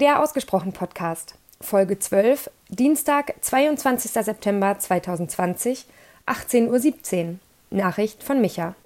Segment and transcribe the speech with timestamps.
[0.00, 4.12] Der Ausgesprochen Podcast, Folge 12, Dienstag, 22.
[4.12, 5.86] September 2020,
[6.24, 7.34] 18.17 Uhr.
[7.70, 8.76] Nachricht von Micha.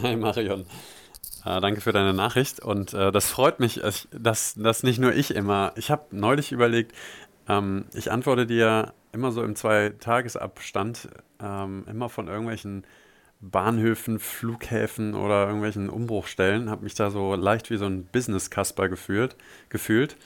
[0.00, 0.66] Hi Marion.
[1.44, 3.80] Äh, danke für deine Nachricht und äh, das freut mich,
[4.12, 6.94] dass, dass nicht nur ich immer, ich habe neulich überlegt,
[7.48, 11.08] ähm, ich antworte dir immer so im Zwei-Tages-Abstand,
[11.42, 12.84] ähm, immer von irgendwelchen
[13.40, 19.36] Bahnhöfen, Flughäfen oder irgendwelchen Umbruchstellen, habe mich da so leicht wie so ein Business-Kasper gefühlt,
[19.68, 20.16] gefühlt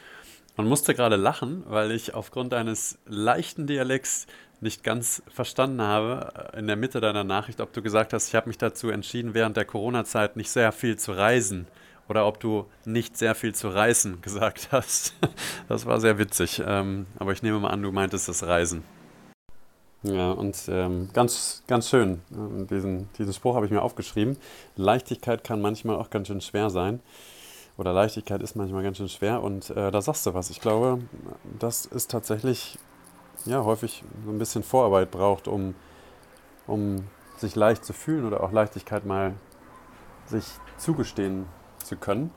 [0.57, 4.27] und musste gerade lachen, weil ich aufgrund deines leichten Dialekts
[4.61, 8.35] nicht ganz verstanden habe äh, in der Mitte deiner Nachricht, ob du gesagt hast, ich
[8.35, 11.67] habe mich dazu entschieden, während der Corona-Zeit nicht sehr viel zu reisen
[12.09, 15.15] oder ob du nicht sehr viel zu reißen gesagt hast.
[15.69, 18.83] Das war sehr witzig, ähm, aber ich nehme mal an, du meintest das Reisen.
[20.03, 22.23] Ja, und ähm, ganz, ganz schön.
[22.33, 24.39] Ähm, diesen, diesen Spruch habe ich mir aufgeschrieben.
[24.77, 27.01] Leichtigkeit kann manchmal auch ganz schön schwer sein.
[27.77, 29.43] Oder Leichtigkeit ist manchmal ganz schön schwer.
[29.43, 30.49] Und äh, da sagst du was.
[30.51, 31.01] Ich glaube,
[31.59, 32.79] das ist tatsächlich
[33.45, 35.75] ja, häufig so ein bisschen Vorarbeit braucht, um,
[36.67, 37.05] um
[37.37, 39.35] sich leicht zu fühlen oder auch Leichtigkeit mal
[40.27, 40.45] sich
[40.79, 41.47] zugestehen
[41.85, 42.31] zu können.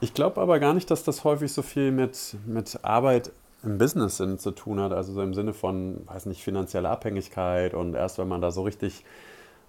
[0.00, 3.32] Ich glaube aber gar nicht, dass das häufig so viel mit, mit Arbeit
[3.64, 7.74] im Business Sinn zu tun hat, also so im Sinne von, weiß nicht, finanzielle Abhängigkeit
[7.74, 9.04] und erst wenn man da so richtig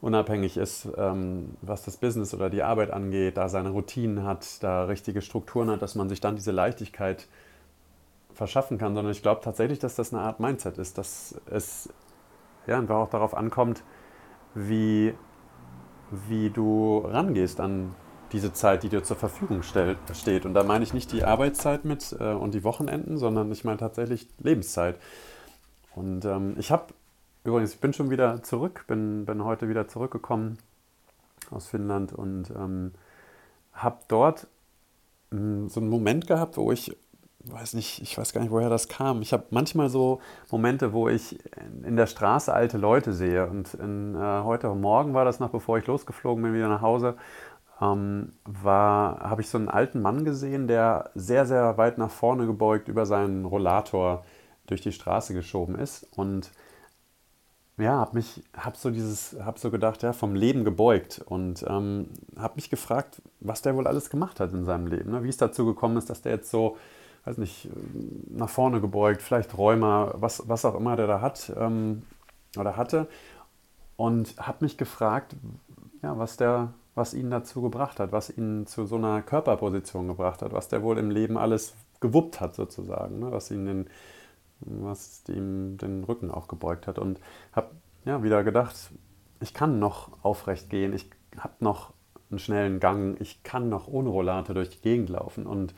[0.01, 4.85] unabhängig ist, ähm, was das Business oder die Arbeit angeht, da seine Routinen hat, da
[4.85, 7.27] richtige Strukturen hat, dass man sich dann diese Leichtigkeit
[8.33, 11.89] verschaffen kann, sondern ich glaube tatsächlich, dass das eine Art Mindset ist, dass es
[12.67, 13.83] ja, einfach auch darauf ankommt,
[14.53, 15.13] wie,
[16.11, 17.95] wie du rangehst an
[18.31, 20.45] diese Zeit, die dir zur Verfügung stellt, steht.
[20.45, 23.77] Und da meine ich nicht die Arbeitszeit mit äh, und die Wochenenden, sondern ich meine
[23.77, 24.99] tatsächlich Lebenszeit.
[25.95, 26.93] Und ähm, ich habe
[27.43, 30.57] übrigens, ich bin schon wieder zurück, bin, bin heute wieder zurückgekommen
[31.51, 32.91] aus Finnland und ähm,
[33.73, 34.47] habe dort
[35.31, 36.95] mh, hm, so einen Moment gehabt, wo ich
[37.47, 39.21] weiß nicht, ich weiß gar nicht, woher das kam.
[39.21, 41.39] Ich habe manchmal so Momente, wo ich
[41.83, 43.47] in der Straße alte Leute sehe.
[43.47, 47.15] Und in, äh, heute Morgen war das noch, bevor ich losgeflogen bin, wieder nach Hause
[47.93, 48.31] ähm,
[48.63, 53.05] habe ich so einen alten Mann gesehen, der sehr, sehr weit nach vorne gebeugt über
[53.05, 54.23] seinen Rollator
[54.67, 56.51] durch die Straße geschoben ist und
[57.77, 62.07] ja, habe mich, habe so dieses, habe so gedacht, ja, vom Leben gebeugt und ähm,
[62.37, 65.23] habe mich gefragt, was der wohl alles gemacht hat in seinem Leben, ne?
[65.23, 66.77] wie es dazu gekommen ist, dass der jetzt so,
[67.25, 67.69] weiß nicht,
[68.29, 72.03] nach vorne gebeugt, vielleicht Rheuma, was, was auch immer der da hat ähm,
[72.57, 73.07] oder hatte
[73.97, 75.35] und habe mich gefragt,
[76.01, 80.41] ja, was der, was ihn dazu gebracht hat, was ihn zu so einer Körperposition gebracht
[80.41, 83.31] hat, was der wohl im Leben alles gewuppt hat sozusagen, ne?
[83.31, 83.89] was ihn den,
[84.61, 86.97] was ihm den Rücken auch gebeugt hat.
[86.97, 87.19] Und
[87.51, 87.71] habe
[88.05, 88.75] ja, wieder gedacht,
[89.41, 91.91] ich kann noch aufrecht gehen, ich habe noch
[92.29, 95.45] einen schnellen Gang, ich kann noch ohne Rollate durch die Gegend laufen.
[95.45, 95.75] Und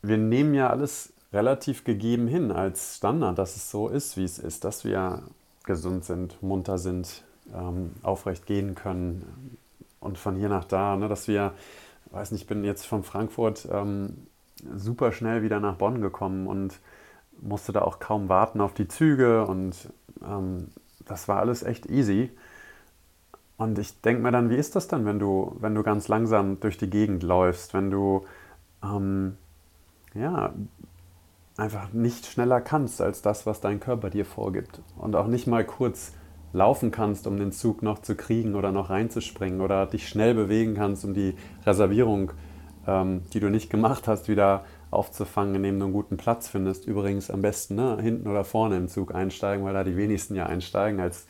[0.00, 4.38] wir nehmen ja alles relativ gegeben hin als Standard, dass es so ist, wie es
[4.38, 5.22] ist, dass wir
[5.64, 9.58] gesund sind, munter sind, ähm, aufrecht gehen können
[10.00, 11.52] und von hier nach da, ne, dass wir,
[12.10, 14.26] weiß nicht, ich bin jetzt von Frankfurt ähm,
[14.76, 16.80] super schnell wieder nach Bonn gekommen und
[17.40, 20.68] musste da auch kaum warten auf die Züge und ähm,
[21.04, 22.30] das war alles echt easy.
[23.56, 26.58] Und ich denke mir dann, wie ist das dann, wenn du, wenn du ganz langsam
[26.60, 28.24] durch die Gegend läufst, wenn du
[28.82, 29.36] ähm,
[30.14, 30.52] ja,
[31.56, 35.64] einfach nicht schneller kannst als das, was dein Körper dir vorgibt und auch nicht mal
[35.64, 36.12] kurz
[36.54, 40.74] laufen kannst, um den Zug noch zu kriegen oder noch reinzuspringen oder dich schnell bewegen
[40.74, 41.34] kannst, um die
[41.66, 42.32] Reservierung,
[42.86, 46.86] ähm, die du nicht gemacht hast, wieder aufzufangen, indem du einen guten Platz findest.
[46.86, 50.46] Übrigens am besten ne, hinten oder vorne im Zug einsteigen, weil da die wenigsten ja
[50.46, 51.26] einsteigen, als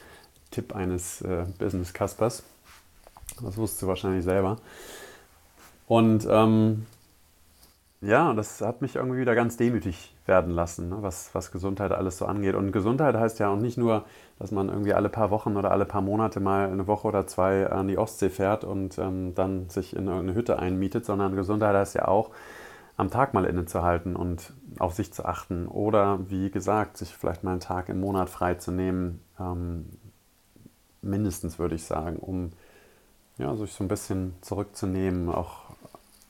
[0.51, 2.45] Tipp eines äh, Business-Caspers.
[3.43, 4.59] Das wusstest du wahrscheinlich selber.
[5.89, 6.87] Und ähm,
[8.05, 12.19] ja, das hat mich irgendwie wieder ganz demütig werden lassen, ne, was, was Gesundheit alles
[12.19, 12.55] so angeht.
[12.55, 14.05] Und Gesundheit heißt ja auch nicht nur,
[14.39, 17.67] dass man irgendwie alle paar Wochen oder alle paar Monate mal eine Woche oder zwei
[17.69, 21.95] an die Ostsee fährt und ähm, dann sich in irgendeine Hütte einmietet, sondern Gesundheit heißt
[21.95, 22.31] ja auch,
[22.97, 25.67] am Tag mal innezuhalten und auf sich zu achten.
[25.67, 29.87] Oder wie gesagt, sich vielleicht mal einen Tag im Monat freizunehmen, ähm,
[31.03, 32.53] mindestens würde ich sagen, um
[33.39, 35.64] ja, sich so ein bisschen zurückzunehmen, auch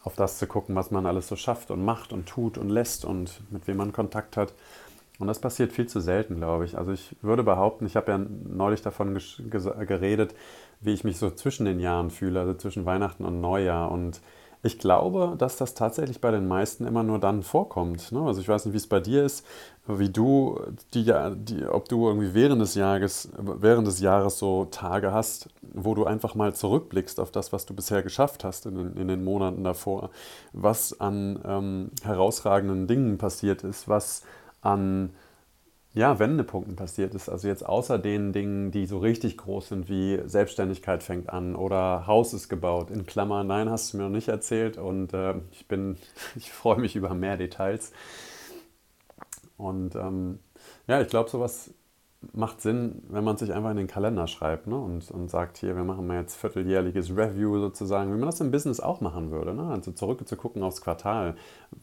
[0.04, 3.04] auf das zu gucken, was man alles so schafft und macht und tut und lässt
[3.04, 4.52] und mit wem man Kontakt hat.
[5.18, 6.76] Und das passiert viel zu selten, glaube ich.
[6.76, 9.18] Also ich würde behaupten, ich habe ja neulich davon
[9.48, 10.34] geredet,
[10.80, 13.90] wie ich mich so zwischen den Jahren fühle, also zwischen Weihnachten und Neujahr.
[13.90, 14.20] Und
[14.64, 18.12] ich glaube, dass das tatsächlich bei den meisten immer nur dann vorkommt.
[18.12, 18.20] Ne?
[18.20, 19.44] Also ich weiß nicht, wie es bei dir ist,
[19.86, 20.58] wie du,
[20.94, 25.94] die, die, ob du irgendwie während des Jahres, während des Jahres so Tage hast, wo
[25.94, 29.22] du einfach mal zurückblickst auf das, was du bisher geschafft hast in den, in den
[29.22, 30.08] Monaten davor,
[30.54, 34.22] was an ähm, herausragenden Dingen passiert ist, was
[34.62, 35.10] an
[35.94, 37.28] ja, Wendepunkten passiert ist.
[37.28, 42.06] Also jetzt außer den Dingen, die so richtig groß sind, wie Selbstständigkeit fängt an oder
[42.08, 42.90] Haus ist gebaut.
[42.90, 45.96] In Klammern, nein, hast du mir noch nicht erzählt und äh, ich bin,
[46.36, 47.92] ich freue mich über mehr Details.
[49.56, 50.40] Und ähm,
[50.88, 51.72] ja, ich glaube, sowas
[52.32, 54.76] macht Sinn, wenn man sich einfach in den Kalender schreibt ne?
[54.76, 58.50] und, und sagt, hier, wir machen mal jetzt vierteljährliches Review sozusagen, wie man das im
[58.50, 59.54] Business auch machen würde.
[59.54, 59.68] Ne?
[59.68, 61.36] Also zurückzugucken aufs Quartal.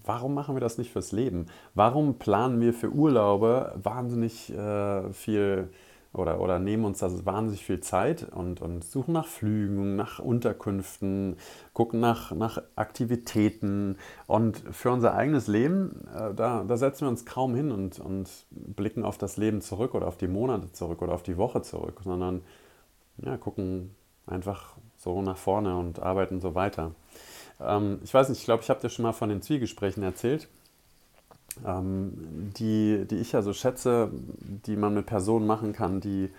[0.04, 1.48] Warum machen wir das nicht fürs Leben?
[1.76, 5.70] Warum planen wir für Urlaube wahnsinnig äh, viel
[6.14, 11.38] oder, oder nehmen uns da wahnsinnig viel Zeit und, und suchen nach Flügen, nach Unterkünften,
[11.74, 13.98] gucken nach, nach Aktivitäten.
[14.28, 18.30] Und für unser eigenes Leben, äh, da, da setzen wir uns kaum hin und, und
[18.50, 22.02] blicken auf das Leben zurück oder auf die Monate zurück oder auf die Woche zurück,
[22.04, 22.42] sondern
[23.18, 26.92] ja, gucken einfach so nach vorne und arbeiten so weiter.
[27.62, 30.50] Ähm, ich weiß nicht, ich glaube, ich habe dir schon mal von den Zwiegesprächen erzählt
[31.66, 34.12] ähm, die, die ich ja so schätze,
[34.66, 36.30] die man mit Personen machen kann, die,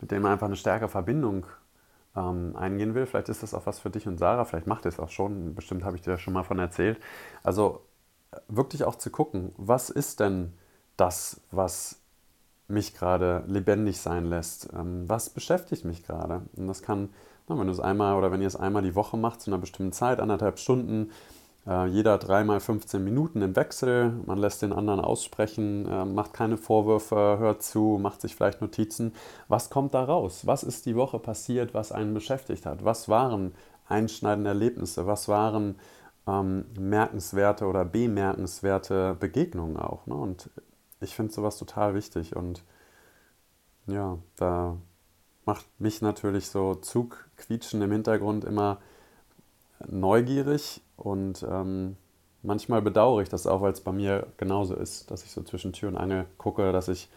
[0.00, 1.46] mit denen man einfach eine stärkere Verbindung
[2.16, 3.06] ähm, eingehen will.
[3.06, 5.54] Vielleicht ist das auch was für dich und Sarah, vielleicht macht ihr es auch schon,
[5.54, 6.98] bestimmt habe ich dir da schon mal von erzählt.
[7.42, 7.82] Also
[8.48, 10.52] wirklich auch zu gucken, was ist denn
[10.96, 12.00] das, was
[12.68, 14.70] mich gerade lebendig sein lässt?
[14.72, 16.42] Ähm, was beschäftigt mich gerade?
[16.56, 17.10] Und das kann,
[17.46, 19.92] wenn du es einmal oder wenn ihr es einmal die Woche macht, zu einer bestimmten
[19.92, 21.10] Zeit, anderthalb Stunden,
[21.66, 24.10] äh, jeder dreimal 15 Minuten im Wechsel.
[24.26, 29.14] Man lässt den anderen aussprechen, äh, macht keine Vorwürfe, hört zu, macht sich vielleicht Notizen.
[29.48, 30.46] Was kommt da raus?
[30.46, 32.84] Was ist die Woche passiert, was einen beschäftigt hat?
[32.84, 33.54] Was waren
[33.88, 35.06] einschneidende Erlebnisse?
[35.06, 35.76] Was waren
[36.26, 40.06] ähm, merkenswerte oder bemerkenswerte Begegnungen auch?
[40.06, 40.14] Ne?
[40.14, 40.50] Und
[41.00, 42.64] ich finde sowas total wichtig und
[43.86, 44.76] ja, da
[45.44, 48.78] macht mich natürlich so Zugquietschen im Hintergrund immer
[49.88, 51.96] neugierig und ähm,
[52.42, 55.72] manchmal bedauere ich das auch, weil es bei mir genauso ist, dass ich so zwischen
[55.72, 57.08] Tür und Angel gucke, dass ich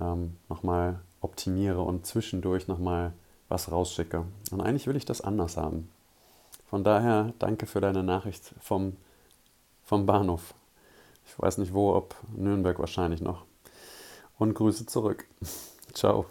[0.00, 3.12] ähm, nochmal optimiere und zwischendurch nochmal
[3.48, 4.24] was rausschicke.
[4.52, 5.90] Und eigentlich will ich das anders haben.
[6.68, 8.96] Von daher danke für deine Nachricht vom,
[9.84, 10.54] vom Bahnhof.
[11.26, 13.44] Ich weiß nicht wo, ob Nürnberg wahrscheinlich noch.
[14.38, 15.26] Und Grüße zurück.
[15.94, 16.26] Ciao.